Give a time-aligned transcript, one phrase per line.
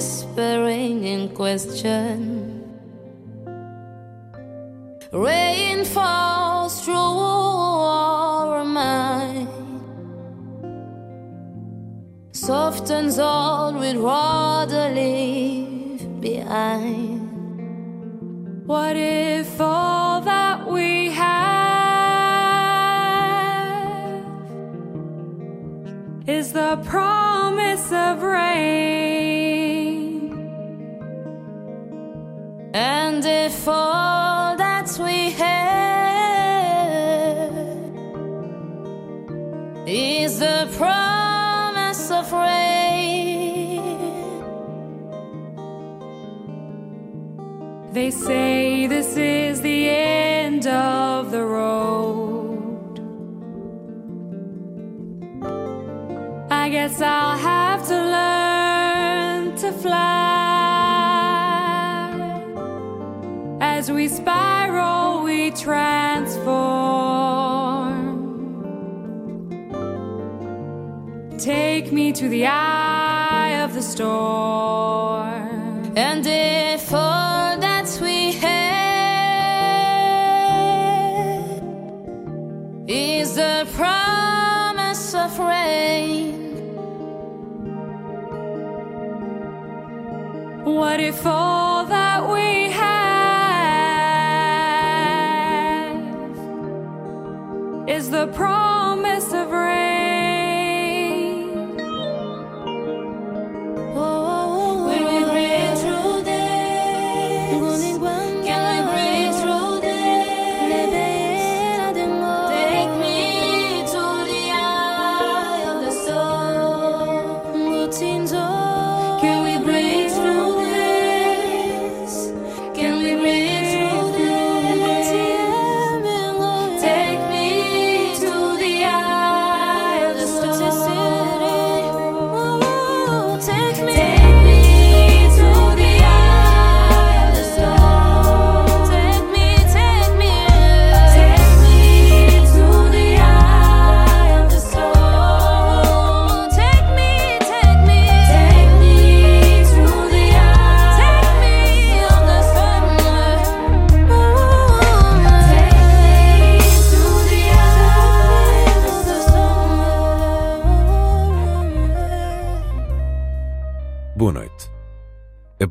[0.00, 2.64] Whispering in question.
[5.12, 9.48] Rain falls through our mind.
[12.32, 17.20] Softens all we'd rather leave behind.
[18.66, 21.34] What if all that we have
[26.26, 29.59] is the promise of rain?
[33.52, 35.90] If all that we have
[39.88, 43.80] is the promise of rain,
[47.92, 53.00] They say this is the end of the road.
[56.52, 60.39] I guess I'll have to learn to fly.
[64.20, 66.50] Spiral, we transform.
[71.38, 75.40] Take me to the eye of the storm.
[75.96, 78.60] and if all that we have
[82.86, 86.36] is the promise of rain.
[90.64, 91.69] What if all
[98.32, 98.59] promise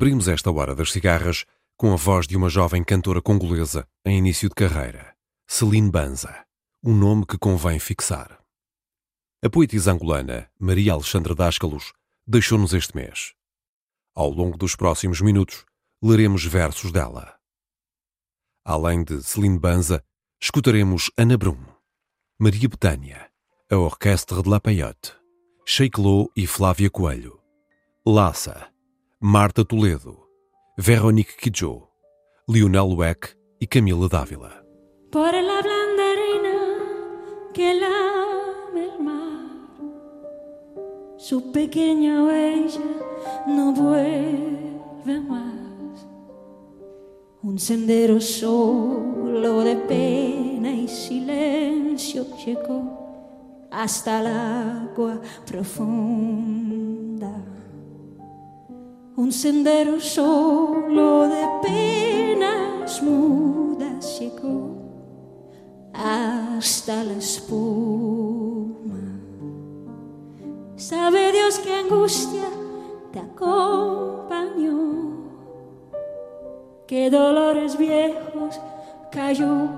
[0.00, 1.44] Abrimos esta hora das cigarras
[1.76, 5.14] com a voz de uma jovem cantora congolesa em início de carreira,
[5.46, 6.46] Celine Banza,
[6.82, 8.42] um nome que convém fixar.
[9.44, 11.92] A poetisa angolana Maria Alexandra Dáscalos
[12.26, 13.34] deixou-nos este mês.
[14.14, 15.66] Ao longo dos próximos minutos,
[16.02, 17.38] leremos versos dela.
[18.64, 20.02] Além de Celine Banza,
[20.40, 21.62] escutaremos Ana Brum,
[22.38, 23.30] Maria Betânia,
[23.70, 25.12] a Orquestra de La Payotte,
[25.66, 27.38] Sheik Lo e Flávia Coelho,
[28.06, 28.69] Lassa,
[29.22, 30.16] Marta Toledo,
[30.78, 31.90] Veronique Kidjo,
[32.48, 34.64] Lionel Weck e Camila Dávila.
[35.12, 39.76] Por la blanda arena que lame el mar,
[41.18, 42.80] su pequeña huella
[43.46, 46.06] no vuelve más.
[47.42, 56.79] Un sendero solo de pena y silencio llegó hasta el agua profunda.
[59.16, 64.76] Un sendero solo de penas mudas llegó
[65.92, 68.98] hasta la espuma.
[70.76, 72.48] Sabe Dios que angustia
[73.12, 74.70] te acompañó,
[76.86, 78.60] que dolores viejos
[79.10, 79.68] cayó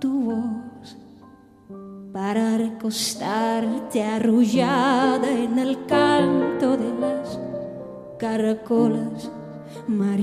[0.00, 0.96] tu voz
[2.12, 7.49] para recostarte arrullada en el canto de las
[8.20, 9.30] caracolas
[9.88, 10.18] marinas.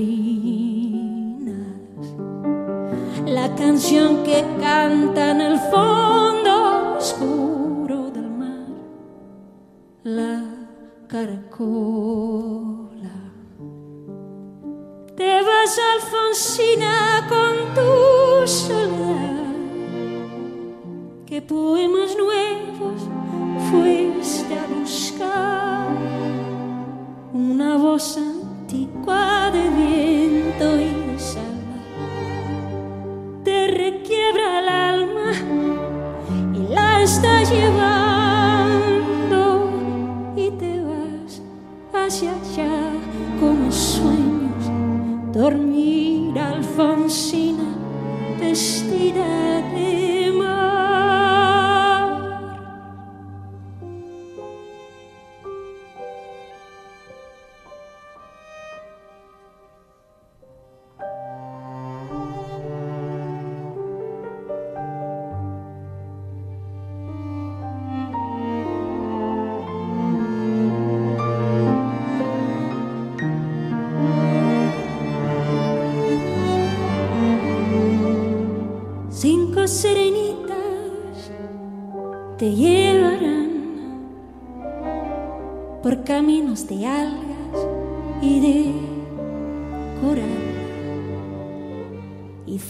[3.26, 8.68] La canción que canta en el fondo oscuro del mar,
[10.04, 10.44] la
[11.08, 11.58] caracola.
[15.16, 19.56] Te vas, Alfonsina, con tu soledad.
[21.26, 23.02] ¿Qué poemas nuevos
[23.68, 26.27] fuiste a buscar?
[27.38, 31.38] Una voz antigua de viento y de
[33.44, 35.30] te requiebra el alma
[36.52, 38.90] y la estás llevando
[40.34, 41.40] y te vas
[41.94, 42.90] hacia allá
[43.38, 44.64] como sueños.
[45.32, 47.68] Dormir Alfonsina
[48.40, 50.17] vestida de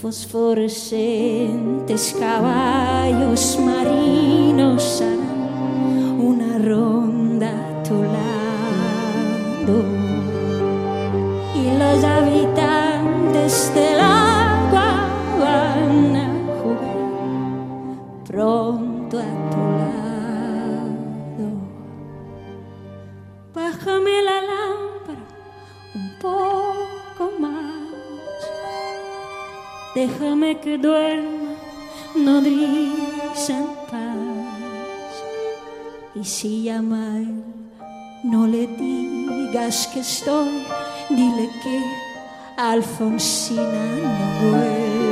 [0.09, 5.03] fosforescentes caballos marinos
[42.61, 43.63] Alfonsina
[44.41, 45.08] Noguera.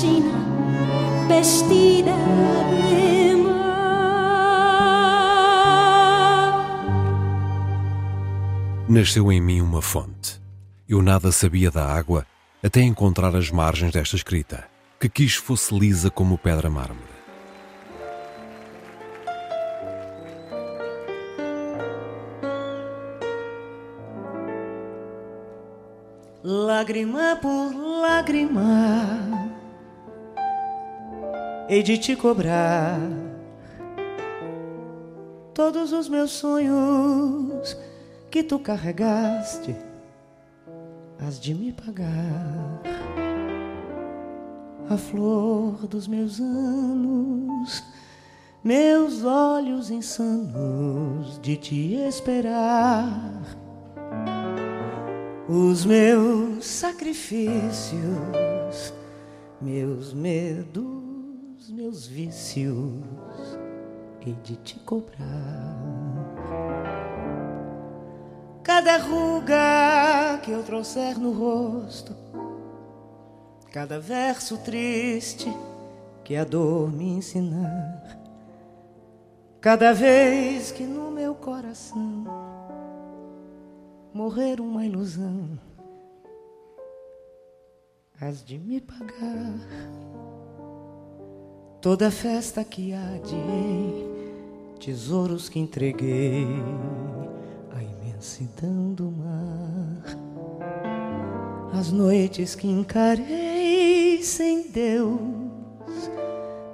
[0.00, 0.32] Alfonsina
[1.28, 2.12] vestida
[2.70, 3.84] de mar.
[8.88, 10.40] Nasceu em mim uma fonte.
[10.88, 12.26] Eu nada sabia da água
[12.62, 14.66] até encontrar as margens desta escrita,
[14.98, 17.10] que quis fosse lisa como pedra mármore.
[26.42, 29.49] Lágrima por lágrima,
[31.70, 32.98] hei de te cobrar
[35.54, 37.76] todos os meus sonhos
[38.28, 39.76] que tu carregaste,
[41.20, 42.82] has de me pagar.
[44.88, 47.84] A flor dos meus anos,
[48.64, 53.44] meus olhos insanos de te esperar
[55.48, 58.02] os meus sacrifícios,
[59.60, 60.99] meus medos,
[61.68, 63.04] meus vícios,
[64.24, 65.76] hei de te cobrar.
[68.62, 72.16] Cada ruga que eu trouxer no rosto,
[73.70, 75.52] cada verso triste
[76.24, 78.18] que a dor me ensinar,
[79.60, 82.24] cada vez que no meu coração
[84.14, 85.58] morrer uma ilusão,
[88.20, 90.29] has de me pagar
[91.80, 94.08] toda festa que adiei,
[94.78, 96.46] tesouros que entreguei
[97.70, 100.04] à imensidão do mar,
[101.72, 105.20] as noites que encarei sem Deus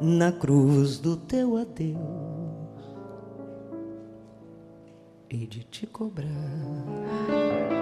[0.00, 2.26] na cruz do teu adeus
[5.30, 7.75] hei de te cobrar.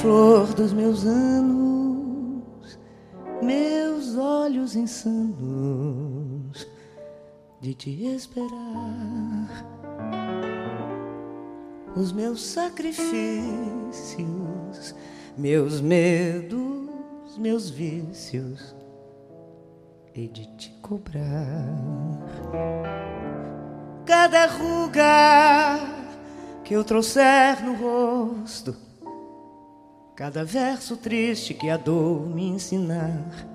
[0.00, 2.78] Flor dos meus anos,
[3.42, 6.68] meus olhos insanos
[7.60, 9.66] de te esperar.
[11.96, 13.42] Os meus sacrifícios,
[15.36, 18.76] meus medos, meus vícios,
[20.14, 22.22] hei de te cobrar.
[24.06, 25.80] Cada ruga
[26.62, 28.87] que eu trouxer no rosto,
[30.18, 33.46] cada verso triste que a dor me ensinar.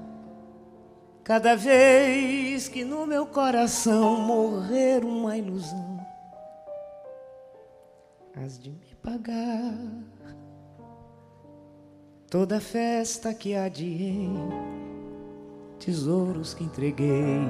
[1.22, 6.00] Cada vez que no meu coração morrer uma ilusão,
[8.34, 9.78] has de me pagar
[12.30, 14.30] toda festa que adiei,
[15.80, 17.42] tesouros que entreguei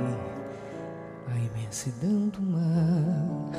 [1.27, 3.51] à imensidão do mar,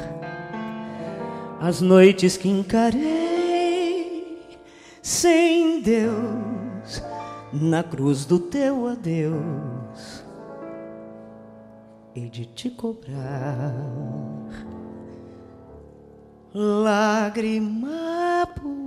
[1.61, 3.24] as noites que encarei
[5.04, 7.02] sem Deus
[7.52, 10.25] na cruz do teu adeus
[12.14, 13.75] e de te cobrar
[16.54, 18.87] lágrima por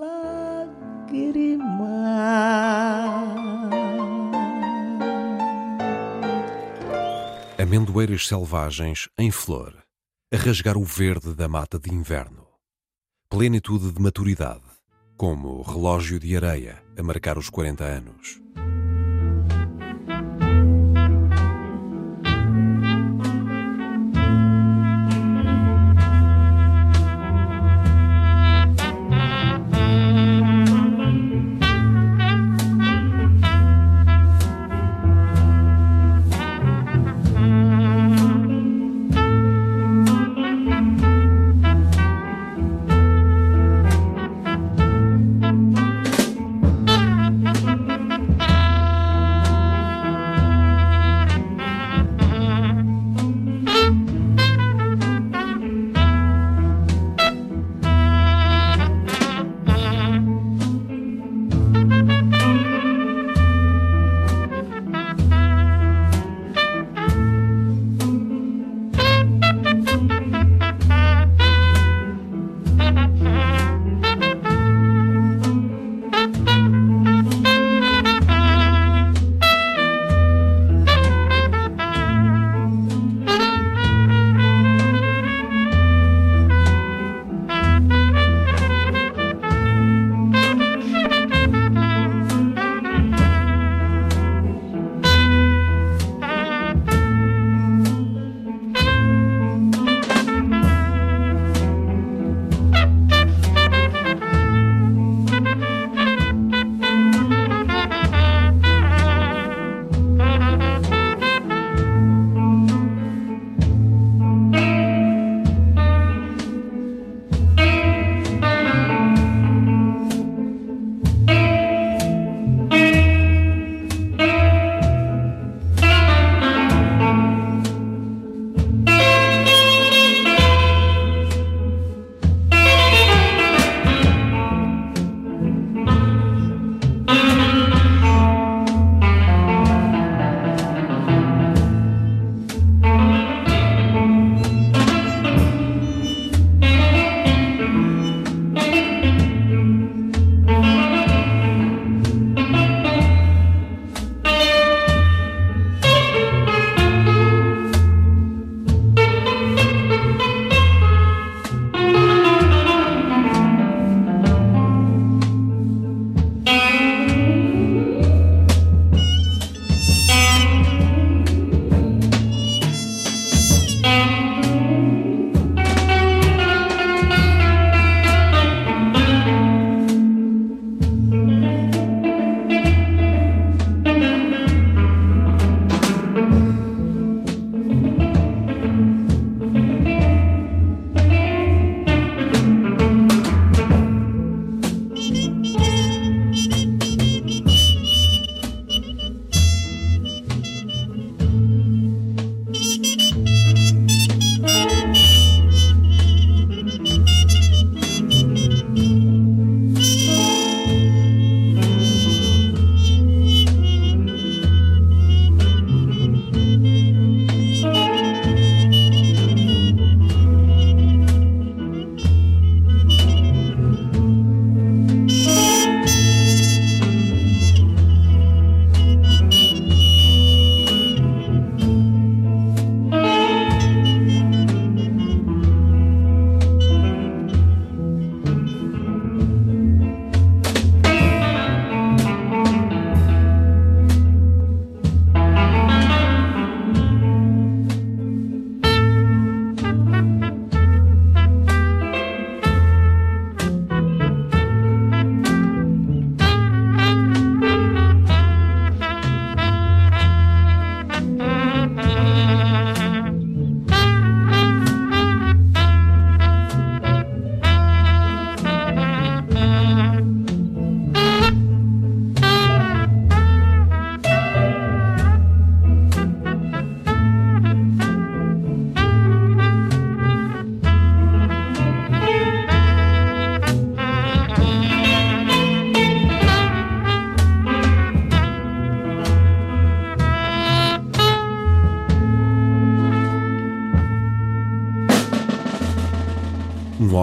[0.00, 1.68] lágrima.
[7.56, 9.76] Amendoeiras selvagens em flor,
[10.34, 12.47] a rasgar o verde da mata de inverno.
[13.30, 14.62] Plenitude de maturidade,
[15.18, 18.40] como relógio de areia a marcar os 40 anos.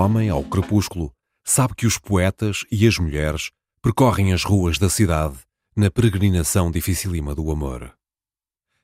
[0.06, 1.12] Homem, ao crepúsculo,
[1.44, 3.50] sabe que os poetas e as mulheres
[3.82, 5.38] percorrem as ruas da cidade
[5.76, 7.92] na peregrinação dificílima do amor.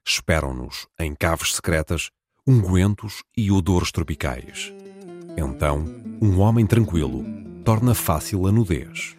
[0.05, 2.09] Esperam-nos, em caves secretas,
[2.45, 4.73] ungüentos e odores tropicais.
[5.37, 5.85] Então,
[6.19, 7.23] um homem tranquilo
[7.63, 9.15] torna fácil a nudez.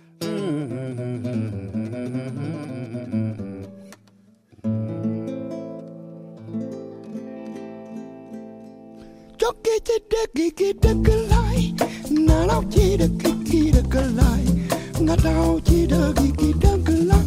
[10.55, 11.42] cái
[12.33, 14.45] ngã đau chỉ được khi khi được cơ lại.
[15.01, 17.22] Ngã đau chỉ được khi khi đang cơ lại.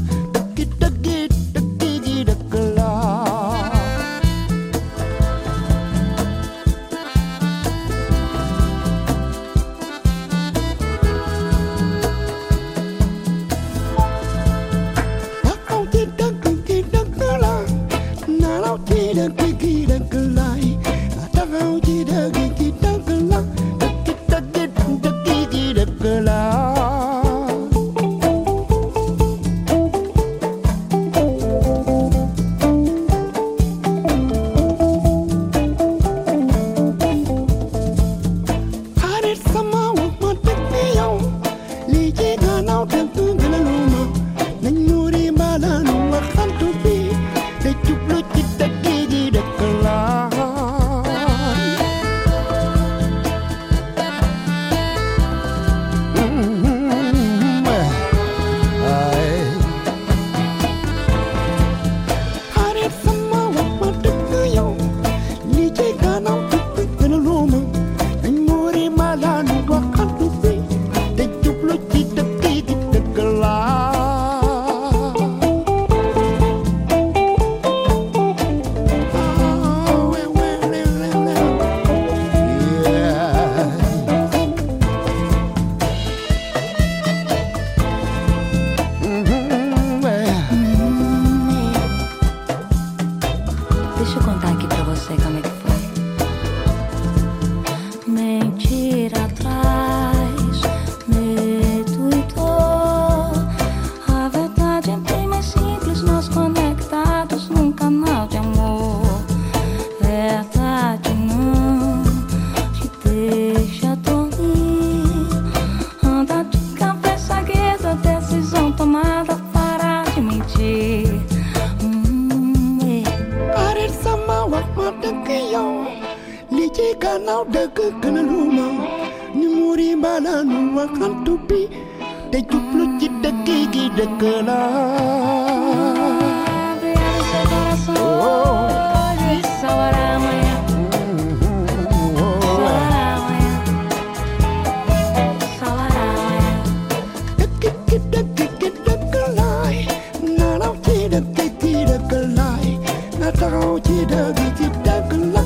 [153.25, 154.95] la tao chi da gi ki da
[155.33, 155.44] la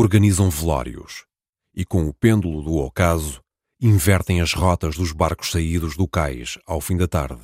[0.00, 1.24] organizam velórios
[1.74, 3.42] e, com o pêndulo do ocaso,
[3.80, 7.42] invertem as rotas dos barcos saídos do cais ao fim da tarde.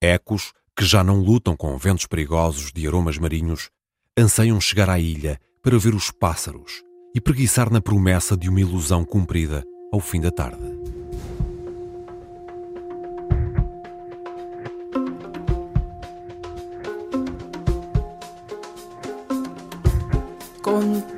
[0.00, 3.70] Ecos que já não lutam com ventos perigosos de aromas marinhos
[4.16, 9.04] anseiam chegar à ilha para ver os pássaros e preguiçar na promessa de uma ilusão
[9.04, 10.81] cumprida ao fim da tarde.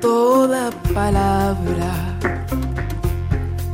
[0.05, 1.91] Toda palabra,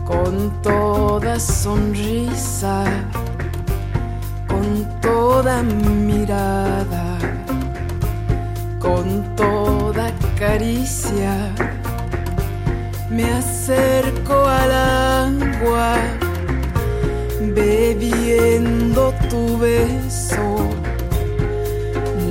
[0.06, 2.86] con toda sonrisa,
[4.48, 4.66] con
[5.02, 7.06] toda mirada,
[8.80, 10.06] con toda
[10.40, 11.34] caricia.
[13.10, 15.98] Me acerco al agua,
[17.60, 20.48] bebiendo tu beso,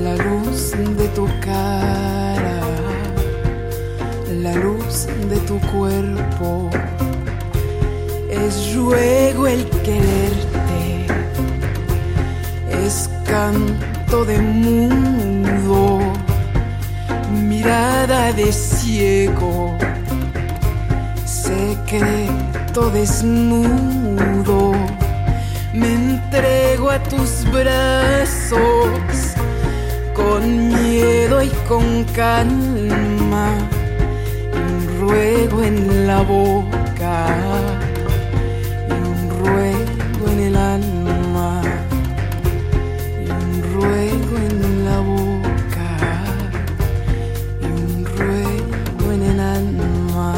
[0.02, 2.19] la luz de tu cara,
[5.30, 6.68] de tu cuerpo.
[8.28, 11.06] Es ruego el quererte,
[12.84, 16.00] es canto de mundo,
[17.32, 19.76] mirada de ciego,
[21.24, 24.72] secreto desnudo.
[25.72, 28.60] Me entrego a tus brazos
[30.14, 33.09] con miedo y con calma,
[35.10, 37.26] ruego en la boca
[38.88, 41.62] y un ruego en el alma
[43.26, 45.88] y un ruego en la boca
[47.60, 50.28] y un ruego en el alma.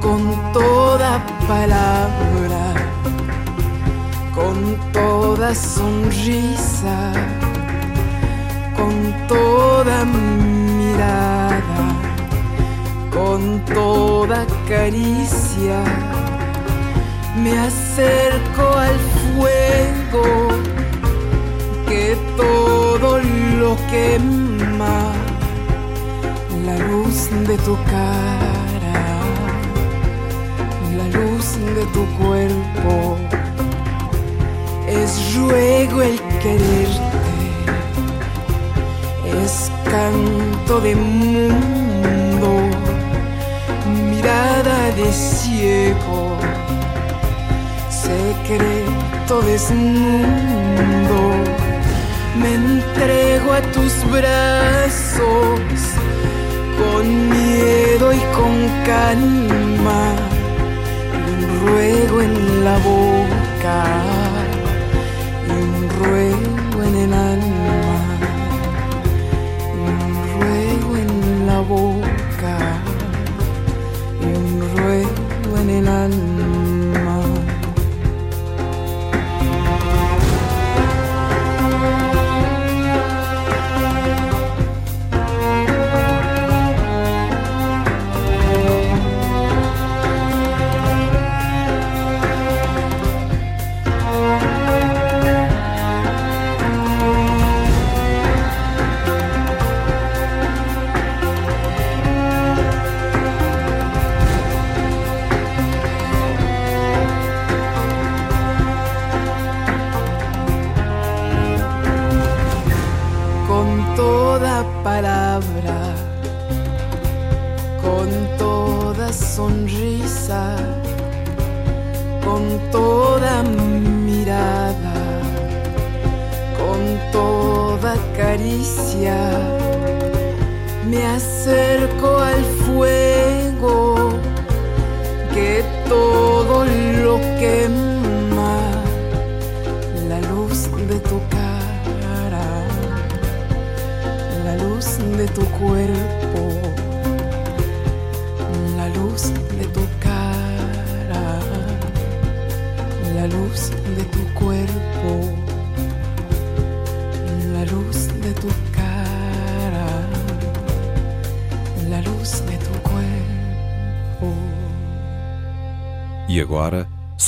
[0.00, 2.64] Con toda palabra,
[4.34, 7.12] con toda sonrisa,
[8.78, 8.94] con
[9.26, 11.60] toda mirada
[13.10, 15.82] con toda caricia
[17.42, 20.48] me acerco al fuego
[21.88, 23.18] que todo
[23.60, 25.12] lo quema,
[26.66, 29.00] la luz de tu cara,
[30.96, 33.16] la luz de tu cuerpo,
[34.86, 37.07] es ruego el quererte,
[39.90, 42.50] canto de mundo
[44.10, 46.36] mirada de ciego,
[47.90, 51.20] secreto desnudo.
[52.40, 55.60] Me entrego a tus brazos
[56.78, 58.54] con miedo y con
[58.86, 60.02] calma,
[61.28, 64.28] un ruego en la boca
[65.50, 67.47] un ruego en el alma,
[76.08, 76.37] one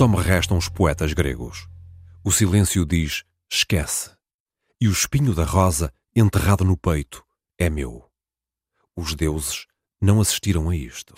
[0.01, 1.69] só me restam os poetas gregos.
[2.25, 4.11] O silêncio diz esquece.
[4.81, 7.23] E o espinho da rosa, enterrado no peito,
[7.59, 8.11] é meu.
[8.97, 9.67] Os deuses
[10.01, 11.15] não assistiram a isto.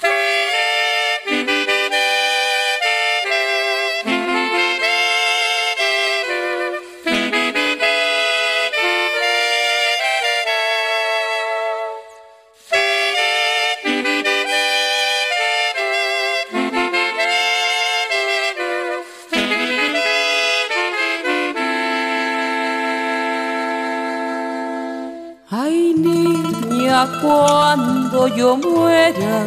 [27.20, 29.44] Cuando yo muera,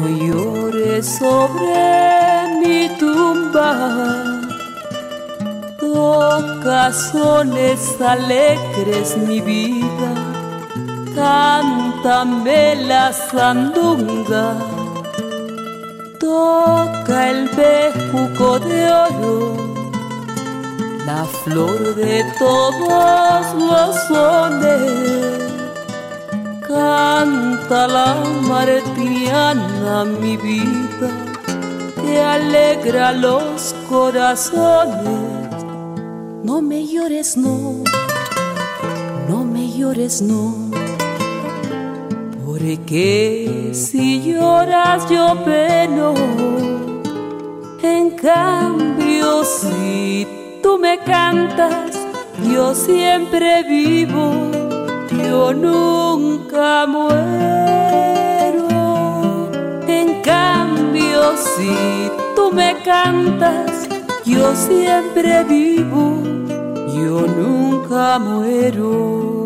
[0.00, 3.70] no llores sobre mi tumba.
[5.80, 10.10] Toca sones alegres, mi vida,
[11.14, 14.54] cántame la sandunga.
[16.20, 19.68] Toca el bejuco de oro
[21.08, 25.37] la flor de todos los sones.
[26.68, 31.08] Canta la martiniana, mi vida,
[31.96, 35.64] que alegra los corazones.
[36.44, 37.82] No me llores, no,
[39.30, 40.54] no me llores, no.
[42.44, 46.12] Porque si lloras yo peno,
[47.82, 50.28] en cambio si
[50.62, 51.98] tú me cantas,
[52.52, 54.50] yo siempre vivo,
[55.10, 55.54] yo
[56.58, 57.18] nunca muero.
[59.86, 63.88] En cambio si tú me cantas,
[64.24, 66.20] yo siempre vivo,
[66.96, 69.37] yo nunca muero.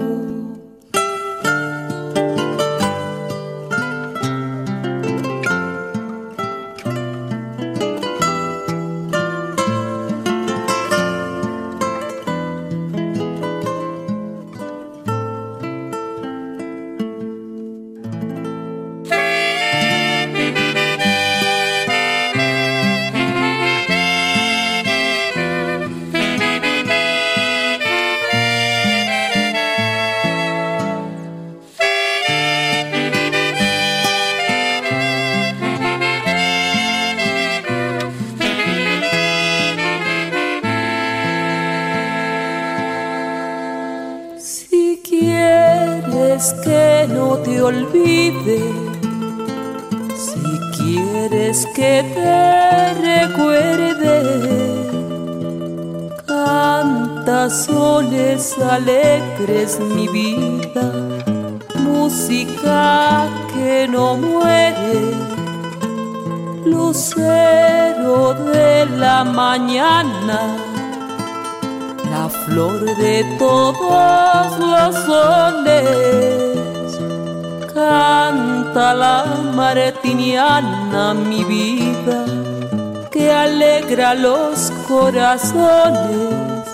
[84.14, 86.66] Los corazones.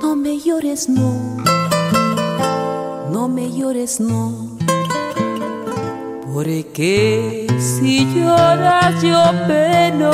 [0.00, 1.36] No me llores, no,
[3.10, 4.32] no me llores, no.
[6.32, 10.10] Porque si lloras yo peno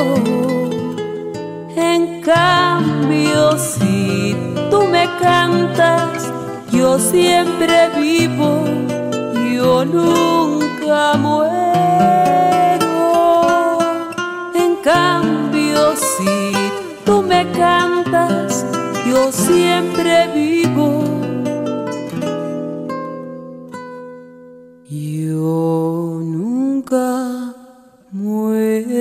[1.76, 4.37] en cambio, si
[4.70, 6.31] tú me cantas,
[6.70, 8.64] yo siempre vivo,
[9.55, 11.50] yo nunca muero.
[14.55, 15.30] En cambio,
[15.96, 16.53] si
[17.05, 18.64] tú me cantas,
[19.09, 21.05] yo siempre vivo.
[24.88, 27.55] Yo nunca
[28.11, 29.00] muero.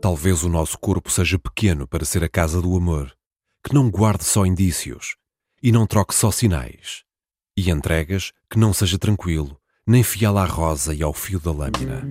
[0.00, 3.12] Talvez o nosso corpo seja pequeno para ser a casa do amor,
[3.62, 5.16] que não guarde só indícios
[5.62, 7.02] e não troque só sinais,
[7.56, 12.02] e entregas que não seja tranquilo, nem fiel à rosa e ao fio da lâmina.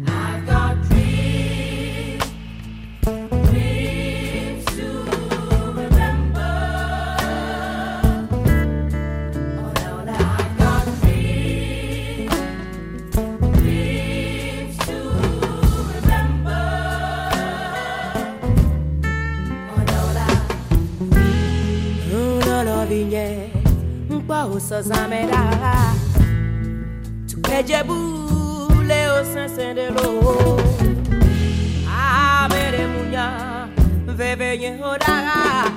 [24.67, 25.93] Sazamera
[27.29, 27.95] Tukejebu
[28.87, 30.59] Leo Sansendelo
[31.87, 33.67] Amere Munya
[34.07, 35.71] Veve Yehodara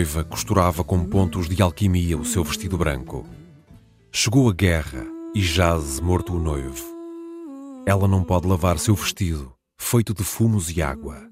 [0.00, 3.26] noiva costurava com pontos de alquimia o seu vestido branco.
[4.10, 6.82] Chegou a guerra e jaz morto o noivo.
[7.84, 11.28] Ela não pode lavar seu vestido, feito de fumos e água.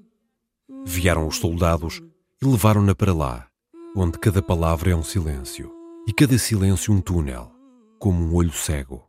[0.85, 1.99] Vieram os soldados
[2.39, 3.47] e levaram-na para lá,
[3.95, 5.71] onde cada palavra é um silêncio
[6.07, 7.51] e cada silêncio um túnel,
[7.97, 9.08] como um olho cego.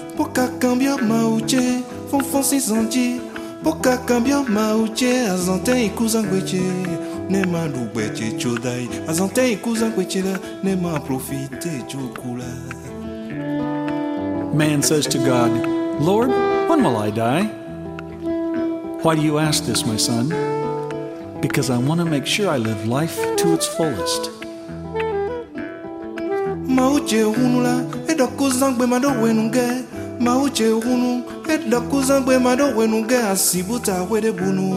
[0.21, 3.21] Poka cambia mauche Fonfon sinzandi
[3.63, 6.61] Poka cambia mauche Azante ikuzangweche
[7.29, 12.45] Nema lugbeche chodai Azante ikuzangweche la Nema profite chokula
[14.53, 15.49] Man says to God,
[15.99, 16.29] Lord,
[16.69, 17.45] when will I die?
[19.01, 20.29] Why do you ask this, my son?
[21.41, 24.29] Because I want to make sure I live life to its fullest.
[26.67, 29.09] mauche hunula edokuzangbe mado
[30.19, 34.67] ma uche unu edakụzagbe mmadụ wenu ge asịbụta wede bunu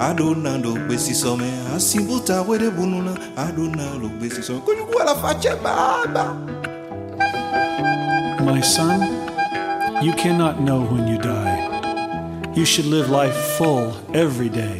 [0.00, 6.24] adona lo gbesi sọmẹ asịbụta wede bunu na adona lo gbesi sọmẹ kojugbu alafache baba.
[8.44, 9.00] My son,
[10.02, 11.60] you cannot know when you die.
[12.54, 14.78] You should live life full every day.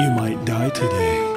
[0.00, 1.27] You might die today.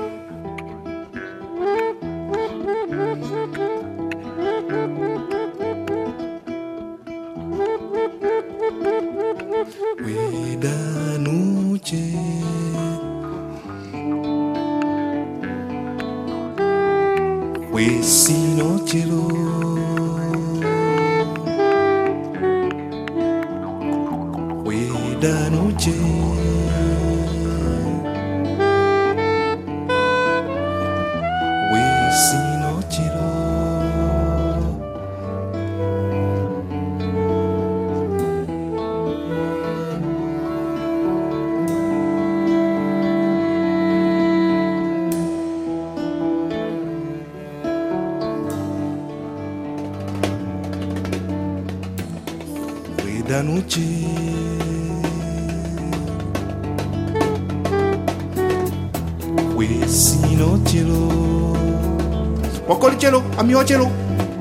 [63.51, 63.91] Chelo, chelo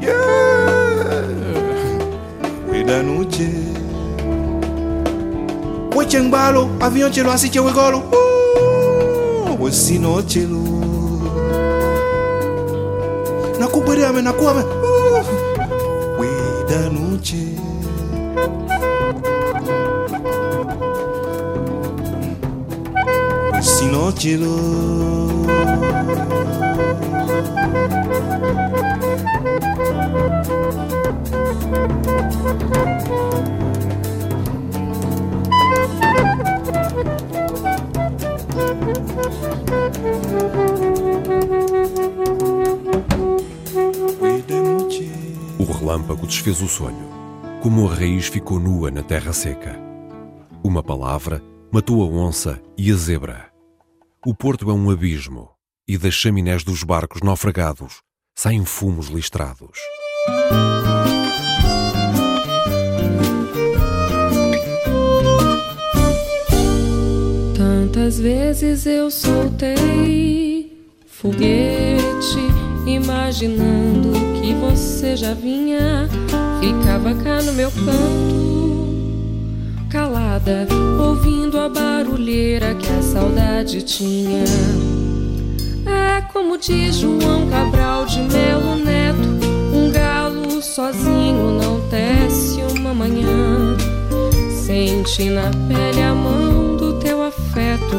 [0.01, 0.15] Yeah.
[2.71, 3.49] Weda noche
[5.97, 10.61] Weche ngbalo, avion chelo, asiche wegolo Ooh, Wesi noche lo.
[13.59, 15.25] Nakubwere ame, nakuame Ooh,
[16.19, 17.37] Weda noche
[23.53, 23.87] Wesi
[45.59, 46.97] o relâmpago desfez o sonho,
[47.63, 49.79] como a raiz ficou nua na terra seca.
[50.65, 51.43] Uma palavra
[51.73, 53.51] matou a onça e a zebra.
[54.27, 55.51] O porto é um abismo
[55.87, 58.01] e das chaminés dos barcos naufragados
[58.35, 59.79] saem fumos listrados.
[67.57, 70.61] Tantas vezes eu soltei
[71.21, 72.39] foguete,
[72.87, 76.09] imaginando que você já vinha.
[76.61, 79.47] Ficava cá no meu canto,
[79.91, 80.67] calada,
[80.99, 84.45] ouvindo a barulheira que a saudade tinha.
[85.87, 89.50] É como diz João Cabral de Melo Neto:
[90.63, 93.77] sozinho não tece uma manhã.
[94.51, 97.97] Senti na pele a mão do teu afeto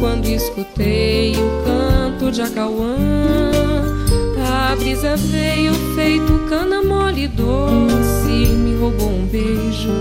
[0.00, 2.96] quando escutei o canto de Acauã.
[4.72, 9.92] A brisa veio feito cana mole doce, me roubou um beijo,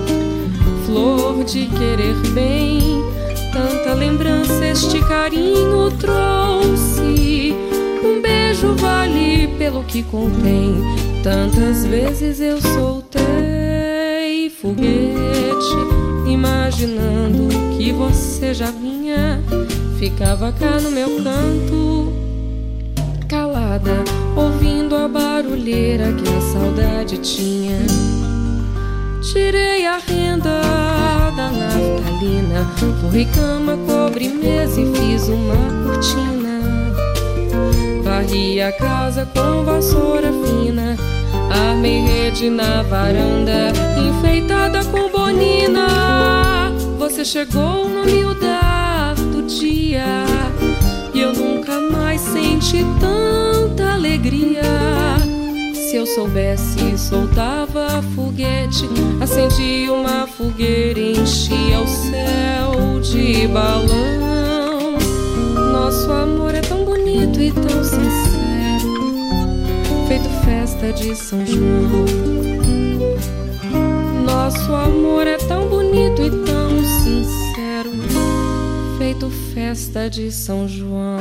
[0.86, 3.04] flor de querer bem.
[3.52, 7.54] Tanta lembrança este carinho trouxe.
[8.04, 11.13] Um beijo vale pelo que contém.
[11.24, 17.48] Tantas vezes eu soltei foguete, imaginando
[17.78, 19.42] que você já vinha.
[19.98, 22.12] Ficava cá no meu canto,
[23.30, 24.04] calada,
[24.36, 27.80] ouvindo a barulheira que a saudade tinha.
[29.22, 30.60] Tirei a renda
[31.38, 32.70] da naftalina,
[33.00, 35.56] forrei cama, cobre mesa e fiz uma
[35.86, 36.43] cortina.
[38.24, 40.96] Varri a casa com vassoura fina,
[41.52, 46.72] armei rede na varanda, enfeitada com bonina.
[46.98, 50.06] Você chegou no miudar do dia
[51.14, 54.62] e eu nunca mais senti tanta alegria.
[55.74, 58.88] Se eu soubesse, soltava foguete,
[59.22, 64.33] acendia uma fogueira, enchia o céu de balão.
[65.84, 68.88] Nosso amor é tão bonito e tão sincero,
[70.08, 72.06] feito festa de São João.
[74.26, 76.70] Nosso amor é tão bonito e tão
[77.04, 77.92] sincero,
[78.98, 81.20] feito festa de São João.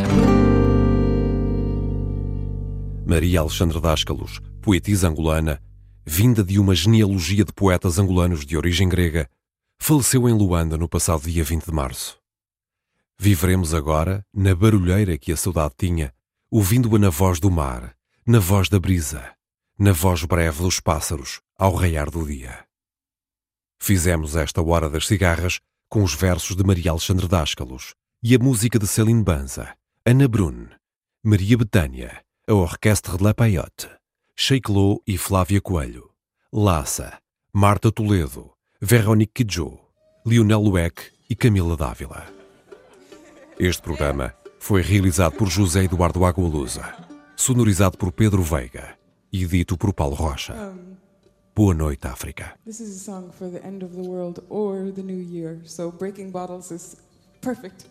[3.04, 5.60] Maria Alexandre Dáscalos, poetisa angolana,
[6.06, 9.28] vinda de uma genealogia de poetas angolanos de origem grega,
[9.80, 12.21] faleceu em Luanda no passado dia 20 de março.
[13.24, 16.12] Viveremos agora na barulheira que a saudade tinha,
[16.50, 17.94] ouvindo-a na voz do mar,
[18.26, 19.32] na voz da brisa,
[19.78, 22.64] na voz breve dos pássaros, ao raiar do dia.
[23.78, 28.76] Fizemos esta Hora das Cigarras com os versos de Maria Alexandre Dáscalos e a música
[28.76, 29.72] de Céline Banza,
[30.04, 30.66] Ana Brun,
[31.22, 33.88] Maria Betânia, a Orquestre de La Payotte,
[34.34, 36.10] Sheik Lo e Flávia Coelho,
[36.52, 37.20] Lassa,
[37.54, 38.50] Marta Toledo,
[38.80, 39.78] Veronique Kidjo,
[40.26, 42.41] Lionel Lueck e Camila Dávila.
[43.64, 46.82] Este programa foi realizado por José Eduardo Agualusa,
[47.36, 48.98] sonorizado por Pedro Veiga
[49.32, 50.74] e dito por Paulo Rocha.
[51.54, 52.58] Boa noite, África.
[52.64, 55.92] This is a song for the end of the world or the new year, so
[55.92, 56.96] breaking bottles is
[57.40, 57.86] perfect.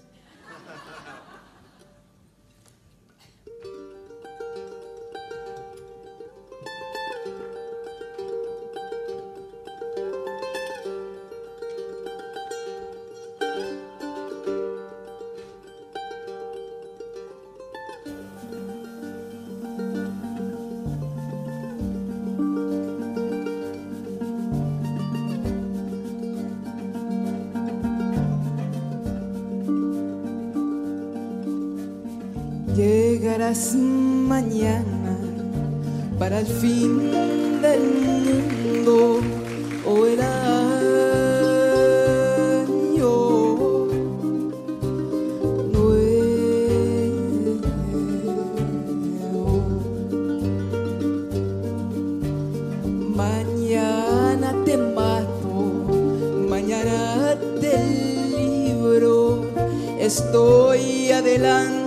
[32.75, 35.17] Llegarás mañana
[36.17, 37.11] para el fin
[37.61, 39.19] del mundo
[39.85, 40.71] o el año.
[45.73, 46.41] Nuevo.
[53.15, 55.53] Mañana te mato,
[56.47, 57.77] mañana te
[58.29, 59.45] libro,
[59.99, 61.80] estoy adelante,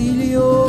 [0.00, 0.59] exilio,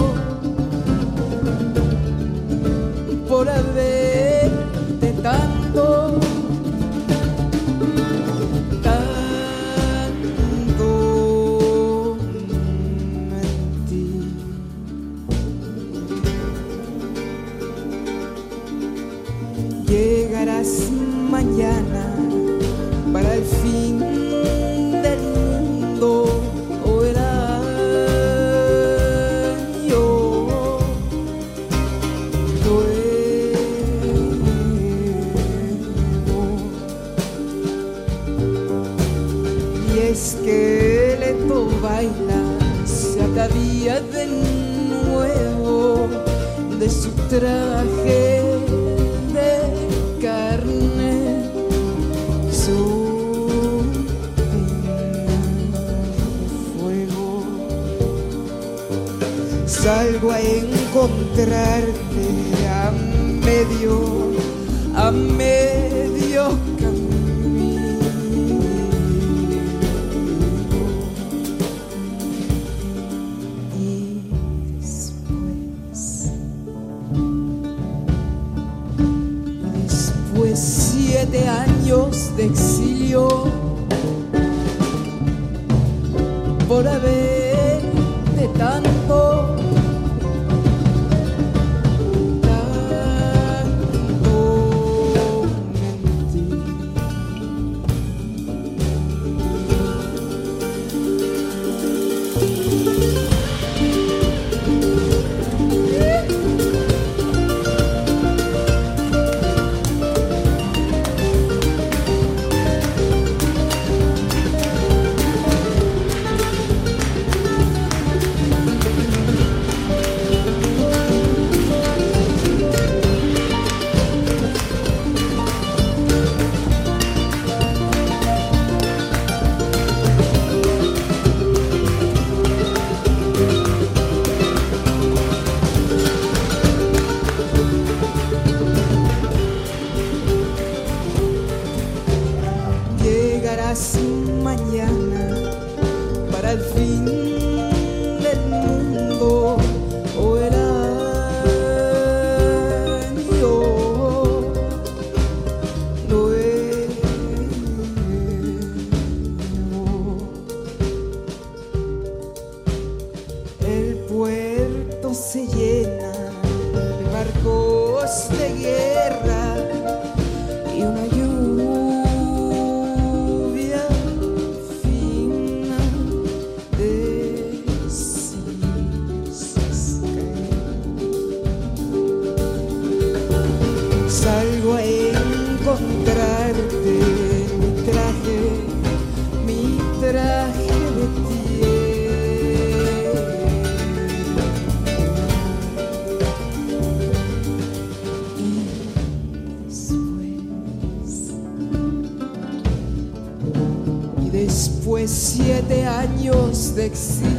[205.70, 207.31] años de exilio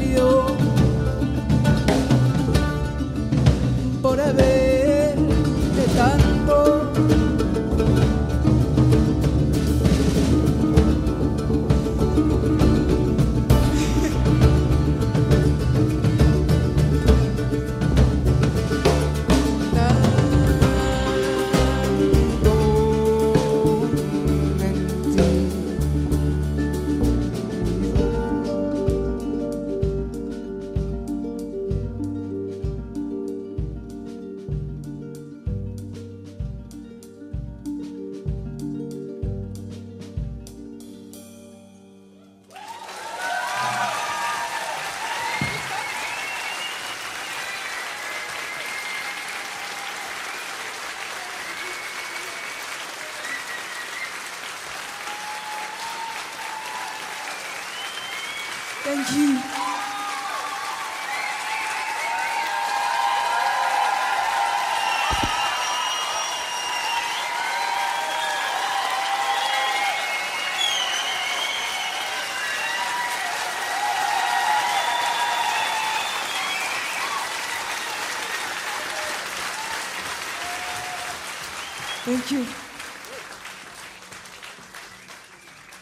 [82.15, 82.47] Thank you.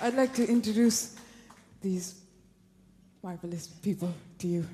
[0.01, 1.17] I'd like to introduce
[1.83, 2.21] these
[3.21, 4.65] marvelous people to you.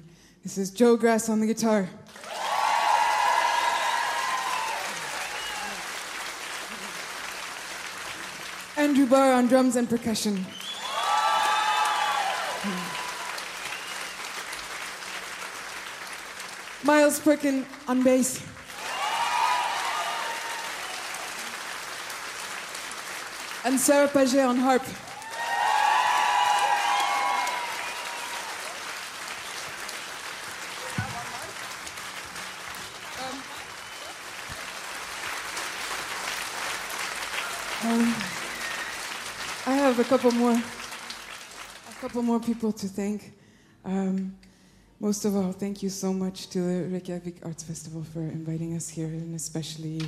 [0.42, 1.88] This is Joe Grass on the guitar.
[8.76, 10.44] Andrew Barr on drums and percussion.
[16.84, 18.42] Miles Perkin on bass.
[23.67, 24.83] And Sarah Paget on harp.
[37.83, 38.14] Um,
[39.67, 43.33] I have a couple more, a couple more people to thank.
[43.85, 44.37] Um,
[45.01, 48.89] most of all, thank you so much to the Reykjavik Arts Festival for inviting us
[48.89, 50.03] here, and especially.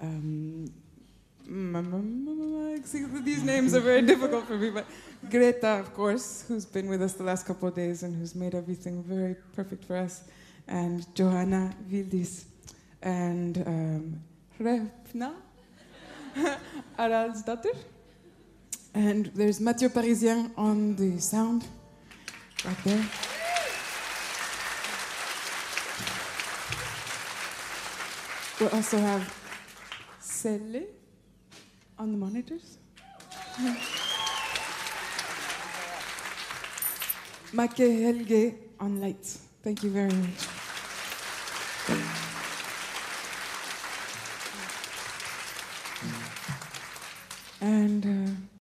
[0.00, 0.70] Um,
[1.48, 2.35] mm, mm, mm,
[2.86, 4.86] see, these names are very difficult for me, but
[5.28, 8.54] Greta, of course, who's been with us the last couple of days and who's made
[8.54, 10.24] everything very perfect for us,
[10.68, 12.44] and Johanna Vildis,
[13.02, 14.20] and um,
[14.60, 15.34] Refna
[16.98, 17.76] Aralsdatter.
[18.94, 21.66] And there's Mathieu Parisien on the sound,
[22.64, 23.04] right there.
[28.58, 29.34] We also have
[30.18, 30.95] Selle
[31.98, 32.78] on the monitors.
[37.52, 39.38] Make Helge on lights.
[39.62, 40.46] Thank you very much.
[47.60, 48.15] And uh,